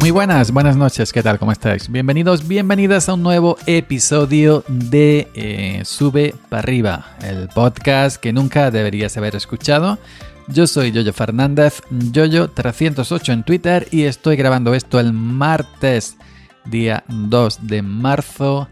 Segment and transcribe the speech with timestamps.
[0.00, 1.40] Muy buenas, buenas noches, ¿qué tal?
[1.40, 1.90] ¿Cómo estáis?
[1.90, 8.70] Bienvenidos, bienvenidas a un nuevo episodio de eh, Sube para arriba, el podcast que nunca
[8.70, 9.98] deberías haber escuchado.
[10.46, 16.16] Yo soy Yoyo Fernández, Yoyo308 en Twitter y estoy grabando esto el martes,
[16.64, 18.68] día 2 de marzo,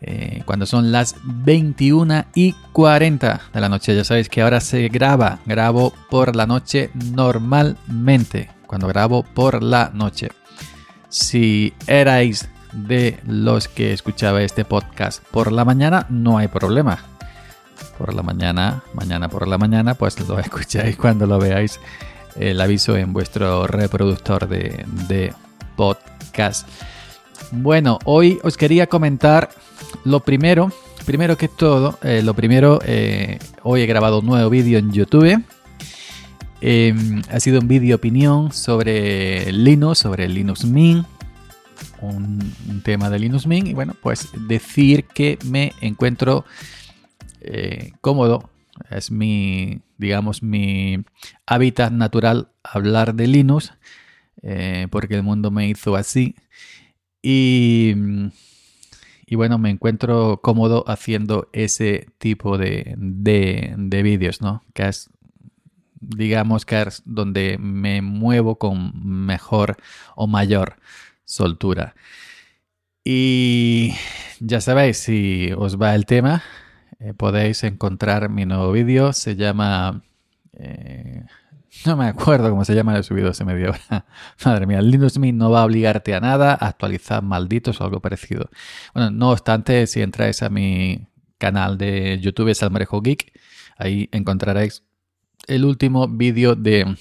[0.00, 3.94] eh, cuando son las 21 y 40 de la noche.
[3.94, 9.92] Ya sabéis que ahora se graba, grabo por la noche normalmente, cuando grabo por la
[9.94, 10.30] noche.
[11.08, 16.98] Si erais de los que escuchaba este podcast por la mañana, no hay problema.
[17.96, 21.80] Por la mañana, mañana por la mañana, pues lo escucháis cuando lo veáis
[22.36, 25.34] el aviso en vuestro reproductor de,
[25.76, 26.68] podcast.
[27.52, 29.48] Bueno, hoy os quería comentar
[30.04, 30.72] lo primero,
[31.06, 35.42] primero que todo, eh, lo primero, eh, hoy he grabado un nuevo vídeo en YouTube
[36.60, 41.06] Em, ha sido un vídeo opinión sobre Linux, sobre Linux Mint,
[42.00, 43.68] un, tema de Linux Mint.
[43.68, 46.44] Y bueno, pues decir que me encuentro
[47.40, 48.50] eh, cómodo.
[48.90, 51.04] Es mi, digamos, mi
[51.46, 53.72] hábitat natural hablar de Linux,
[54.42, 56.34] eh, porque el mundo me hizo así.
[57.22, 57.94] Y,
[59.26, 64.64] y, bueno, me encuentro cómodo haciendo ese tipo de, de, de vídeos, ¿no?
[64.74, 65.10] Que es
[66.00, 68.92] digamos que es donde me muevo con
[69.26, 69.76] mejor
[70.16, 70.76] o mayor
[71.24, 71.94] soltura.
[73.04, 73.94] Y
[74.40, 76.42] ya sabéis, si os va el tema,
[77.00, 79.12] eh, podéis encontrar mi nuevo vídeo.
[79.12, 80.02] Se llama...
[80.52, 81.24] Eh,
[81.86, 84.06] no me acuerdo cómo se llama, he subido hace media hora.
[84.44, 88.50] Madre mía, Linux Mint no va a obligarte a nada, actualizar malditos o algo parecido.
[88.94, 91.06] Bueno, no obstante, si entráis a mi
[91.38, 93.32] canal de YouTube Salmarejo Geek,
[93.76, 94.82] ahí encontraréis
[95.48, 96.96] el último vídeo de,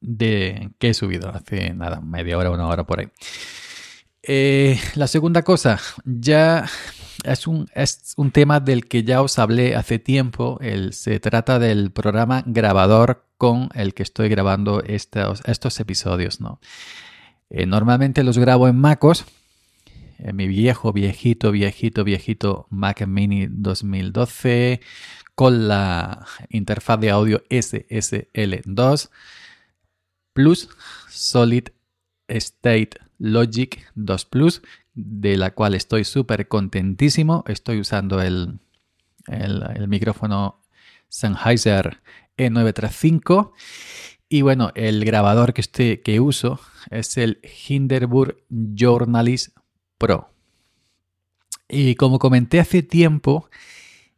[0.00, 3.08] de que he subido hace nada, media hora, una hora por ahí.
[4.22, 6.66] Eh, la segunda cosa, ya
[7.24, 10.58] es un, es un tema del que ya os hablé hace tiempo.
[10.60, 16.40] El, se trata del programa grabador con el que estoy grabando estos, estos episodios.
[16.40, 16.60] ¿no?
[17.50, 19.24] Eh, normalmente los grabo en MacOS,
[20.18, 24.80] en mi viejo, viejito, viejito, viejito Mac Mini 2012
[25.34, 29.10] con la interfaz de audio SSL2
[30.32, 30.68] Plus
[31.08, 31.68] Solid
[32.28, 34.62] State Logic 2 Plus,
[34.94, 37.44] de la cual estoy súper contentísimo.
[37.46, 38.58] Estoy usando el,
[39.26, 40.62] el, micrófono
[41.08, 42.00] Sennheiser
[42.36, 43.52] E935.
[44.28, 46.60] Y bueno, el grabador que, estoy, que uso
[46.90, 49.56] es el Hinderburg Journalist
[49.98, 50.30] Pro.
[51.68, 53.48] Y como comenté hace tiempo,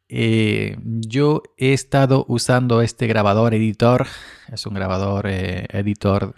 [0.08, 4.06] eh, yo he estado usando este grabador editor,
[4.52, 6.34] es un grabador eh, editor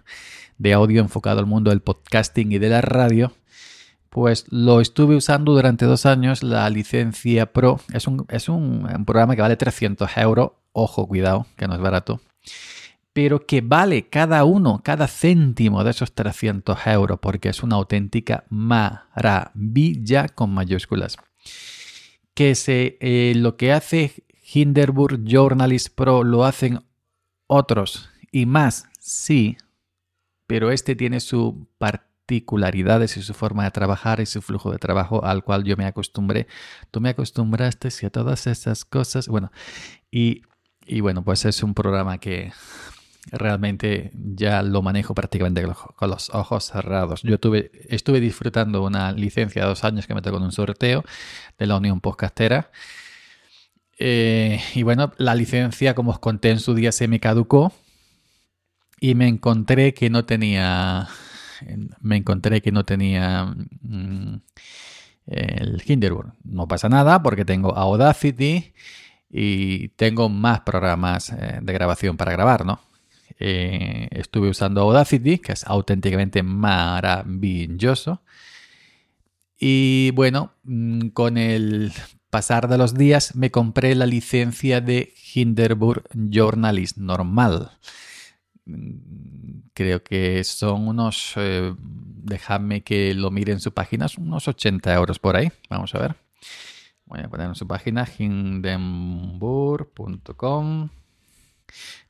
[0.59, 3.33] de audio enfocado al mundo del podcasting y de la radio.
[4.11, 7.81] Pues lo estuve usando durante dos años, la licencia Pro.
[7.93, 10.51] Es un, es un, programa que vale 300 euros.
[10.73, 12.21] Ojo, cuidado, que no es barato.
[13.13, 18.45] Pero que vale cada uno, cada céntimo de esos 300 euros, porque es una auténtica
[18.49, 21.17] maravilla con mayúsculas
[22.41, 26.81] que se, eh, lo que hace Hinderburg Journalist Pro lo hacen
[27.47, 29.59] otros y más, sí,
[30.47, 35.25] pero este tiene su particularidades y su forma de trabajar y su flujo de trabajo
[35.25, 36.47] al cual yo me acostumbré.
[36.91, 39.29] Tú me acostumbraste a todas esas cosas.
[39.29, 39.53] Bueno,
[40.11, 40.41] y,
[40.87, 42.53] y bueno, pues es un programa que
[43.31, 45.67] realmente ya lo manejo prácticamente
[45.97, 47.23] con los ojos cerrados.
[47.23, 51.05] Yo tuve, estuve disfrutando una licencia de dos años que me tocó en un sorteo
[51.59, 52.71] de la Unión Podcastera.
[53.99, 57.73] Eh, y bueno, la licencia, como os conté en su día, se me caducó
[58.99, 61.09] y me encontré que no tenía,
[62.01, 64.37] me encontré que no tenía mm,
[65.27, 66.33] el Hinderburg.
[66.45, 68.73] No pasa nada porque tengo Audacity
[69.29, 72.81] y tengo más programas eh, de grabación para grabar, ¿no?
[73.43, 78.21] Eh, estuve usando Audacity, que es auténticamente maravilloso.
[79.59, 81.91] Y bueno, mm, con el
[82.29, 87.71] pasar de los días me compré la licencia de Hinderburg Journalist normal.
[88.67, 94.93] Mm, creo que son unos, eh, dejadme que lo mire en su página, unos 80
[94.95, 95.51] euros por ahí.
[95.71, 96.17] Vamos a ver.
[97.07, 100.91] Voy a poner en su página hindenburg.com.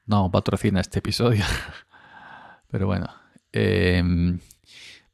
[0.07, 1.45] No patrocina este episodio.
[2.71, 3.09] Pero bueno.
[3.53, 4.39] Em,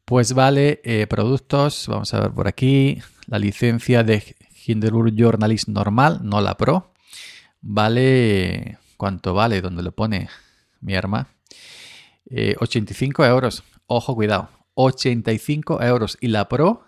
[0.04, 6.20] pues vale, eh, productos, vamos a ver por aquí, la licencia de Hinderburg Journalist normal,
[6.22, 6.93] no la Pro,
[7.60, 9.60] vale, ¿cuánto vale?
[9.60, 10.28] ¿Dónde lo pone
[10.81, 11.28] mi arma?
[12.31, 16.84] 85 eh, euros, ojo, cuidado, 85 euros y la Pro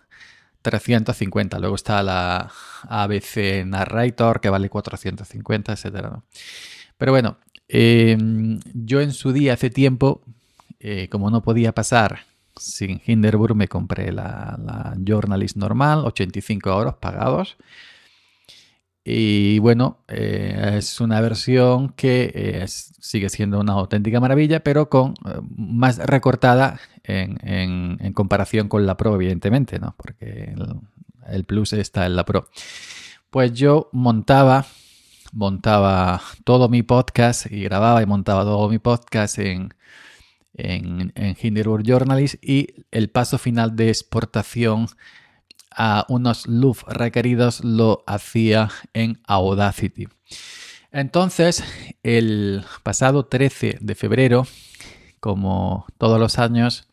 [0.62, 1.58] 350.
[1.58, 2.50] Luego está la
[2.88, 6.08] ABC Narrator que vale 450, etc.
[6.96, 7.38] Pero bueno,
[7.69, 10.23] em, yo en su día, hace tiempo,
[10.81, 12.20] eh, como no podía pasar
[12.56, 17.56] sin Hinderburg, me compré la, Journalist normal, 85 euros pagados.
[19.05, 25.15] Y bueno, eh, es una versión que eh, sigue siendo una auténtica maravilla, pero con
[25.56, 29.94] más recortada en, comparación con la Pro, evidentemente, ¿no?
[29.97, 30.55] Porque
[31.29, 32.49] el, Plus está en la Pro.
[33.31, 34.67] Pues yo montaba,
[35.33, 39.75] montaba todo mi podcast y grababa y montaba todo mi podcast en,
[40.55, 44.89] en, en Hinderburg Journalist y el paso final de exportación
[45.71, 50.09] a unos loops requeridos lo hacía en Audacity.
[50.91, 51.63] Entonces,
[52.03, 54.47] el pasado 13 de febrero,
[55.21, 56.89] como todos los años,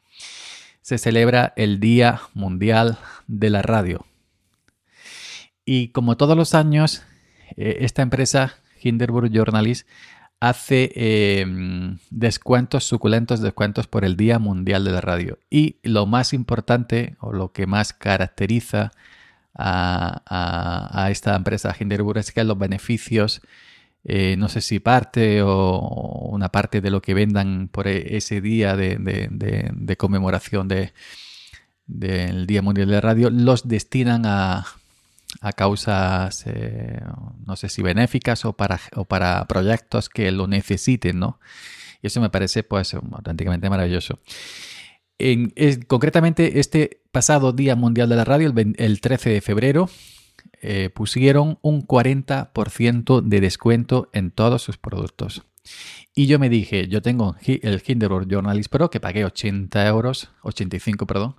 [0.82, 4.06] se celebra el Día Mundial de la Radio.
[5.66, 7.02] Y como todos los años,
[7.57, 9.88] eh, esta empresa, Hinderburg Journalist,
[10.39, 10.92] hace
[11.42, 15.39] em, descuentos, suculentos descuentos por el Día Mundial de la Radio.
[15.50, 18.92] Y lo más importante o lo que más caracteriza
[19.57, 23.42] a, esta empresa Hinderburg es que los beneficios,
[24.03, 25.80] eh, no sé si parte o
[26.31, 32.88] una parte de lo que vendan por e, ese día de, conmemoración del Día Mundial
[32.88, 34.65] de la Radio, los destinan a,
[35.42, 37.02] a causas, eh,
[37.46, 41.40] no sé si benéficas o para, o para proyectos que lo necesiten, ¿no?
[42.02, 44.20] Y eso me parece, pues, auténticamente maravilloso.
[45.18, 45.54] En,
[45.88, 49.90] concretamente, este pasado Día Mundial de la Radio, el, 13 de febrero,
[50.62, 55.44] eh, pusieron un 40% de descuento en todos sus productos.
[56.14, 61.08] Y yo me dije, yo tengo el Hindenburg Journalist Pro que pagué 80 euros, 85,
[61.08, 61.36] perdón.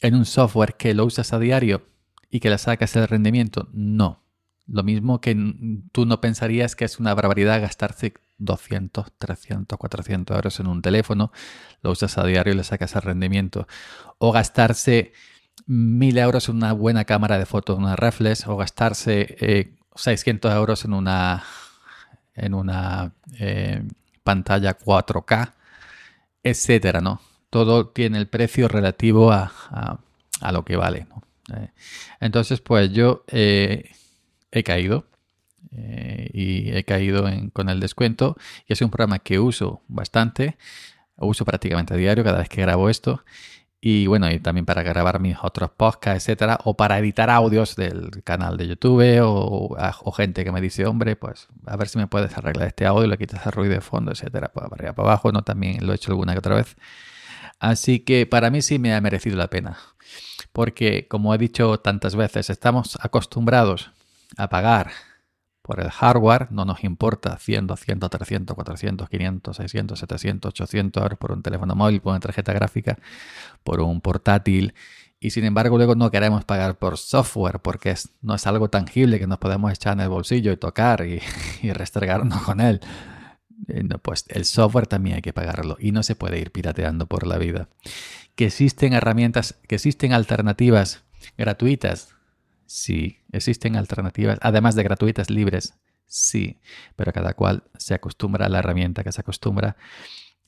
[0.01, 1.87] en un software que lo usas a diario
[2.29, 3.69] y que le sacas el rendimiento.
[3.73, 4.23] No.
[4.67, 5.35] Lo mismo que
[5.91, 11.31] tú no pensarías que es una barbaridad gastarse 200, 300, 400 euros en un teléfono,
[11.81, 13.67] lo usas a diario y le sacas el rendimiento.
[14.19, 15.13] O gastarse
[15.69, 20.83] mil euros en una buena cámara de fotos, una reflex, o gastarse 600 eh, euros
[20.83, 21.43] en una,
[22.33, 23.83] en una eh,
[24.23, 25.53] pantalla 4K,
[26.41, 27.21] etcétera, ¿no?
[27.51, 29.99] Todo tiene el precio relativo a,
[30.51, 31.05] lo que vale,
[31.55, 31.69] eh,
[32.19, 33.93] entonces, pues yo he
[34.65, 35.05] caído
[35.71, 38.35] y he caído con el descuento
[38.65, 40.57] y es un programa que uso bastante,
[41.15, 43.23] uso prácticamente a diario cada vez que grabo esto
[43.81, 48.23] y bueno, y también para grabar mis otros podcasts, etcétera, o para editar audios del
[48.23, 52.07] canal de YouTube, o, o, gente que me dice, hombre, pues a ver si me
[52.07, 55.09] puedes arreglar este audio, le quitas el ruido de fondo, etcétera, pues para arriba, para
[55.09, 56.75] abajo, no, también lo he hecho alguna que otra vez.
[57.59, 59.77] Así que para mí sí me ha merecido la pena,
[60.51, 63.91] porque como he dicho tantas veces, estamos acostumbrados
[64.37, 64.91] a pagar
[65.69, 71.19] por el hardware, no nos importa 100, 200, 300, 400, 500, 600, 700, 800 euros
[71.19, 72.97] por un teléfono móvil, por una tarjeta gráfica,
[73.63, 74.73] por un portátil
[75.19, 79.27] y sin embargo luego no queremos pagar por software porque no es algo tangible que
[79.27, 81.21] nos podemos echar en el bolsillo y tocar y,
[81.61, 82.81] y restregarnos con él.
[83.67, 87.27] Eh, pues el software también hay que pagarlo y no se puede ir pirateando por
[87.27, 87.69] la vida.
[88.33, 91.03] Que existen herramientas, que existen alternativas
[91.37, 92.15] gratuitas.
[92.69, 95.73] Sí, existen alternativas, además de gratuitas libres.
[96.05, 96.59] Sí,
[96.95, 99.75] pero cada cual se acostumbra a la herramienta que se acostumbra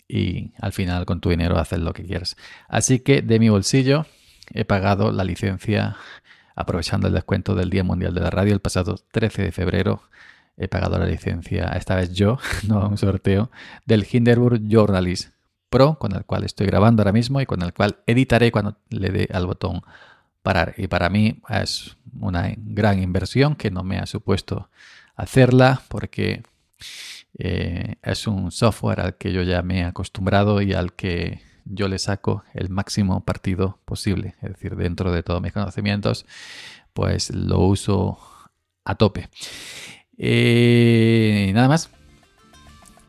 [0.08, 2.38] y al final con tu dinero haces lo que quieras.
[2.68, 4.06] Así que de mi bolsillo
[4.54, 5.98] he pagado la licencia
[6.56, 10.04] aprovechando el descuento del Día Mundial de la Radio el pasado 13 de febrero.
[10.58, 12.38] He pagado la licencia, esta vez yo,
[12.68, 13.50] no un sorteo,
[13.88, 15.34] del Hinderburg Journalist
[15.72, 19.10] Pro, con el cual estoy grabando ahora mismo y con el cual editaré cuando le
[19.10, 19.82] dé al botón
[20.42, 20.74] parar.
[20.78, 24.70] Y para mí es una gran inversión que no me ha supuesto
[25.16, 26.44] hacerla porque
[27.38, 31.88] eh, es un software al que yo ya me he acostumbrado y al que yo
[31.88, 34.36] le saco el máximo partido posible.
[34.42, 36.26] Es decir, dentro de todos mis conocimientos,
[36.94, 38.20] pues lo uso
[38.84, 39.30] a tope.
[40.18, 41.90] Eh, nada más.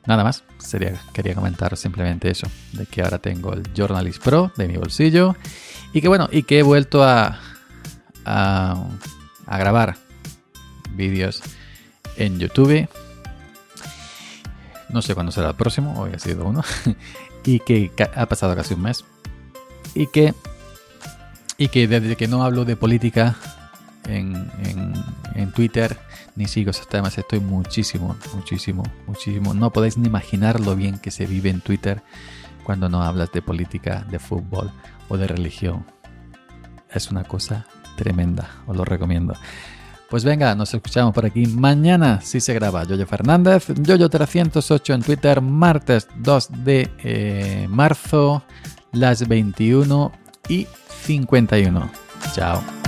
[0.07, 0.45] Nada más.
[0.59, 2.49] Sería, quería comentar simplemente eso.
[2.73, 5.37] De que ahora tengo el Journalist Pro de mi bolsillo.
[5.93, 7.39] Y que bueno, y que he vuelto a,
[8.25, 8.85] a,
[9.47, 9.97] a grabar
[10.95, 11.43] vídeos
[12.17, 12.89] en YouTube.
[14.89, 16.63] No sé cuándo será el próximo, hoy ha sido uno.
[17.45, 19.05] y que ha pasado casi un mes.
[19.95, 20.35] Y que,
[21.59, 23.37] y que desde que no hablo de política
[24.07, 24.51] en,
[25.35, 25.99] en, Twitter,
[26.35, 29.55] ni sigo esos estoy muchísimo, muchísimo, muchísimo.
[29.55, 32.03] No podéis ni imaginar lo bien que se vive en Twitter
[32.65, 34.71] cuando no hablas de política, de fútbol
[35.09, 35.85] o de religión.
[36.91, 39.35] Es una cosa tremenda, os lo recomiendo.
[40.09, 42.85] Pues venga, nos escuchamos por aquí mañana si se graba.
[42.85, 48.43] Yoyo Fernández, Yoyo308 en Twitter, martes 2 de eh, marzo,
[48.93, 50.13] las 21
[50.49, 50.67] y
[51.05, 51.91] 51.
[52.35, 52.82] Chao.